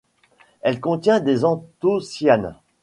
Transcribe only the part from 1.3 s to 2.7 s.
anthocyanes.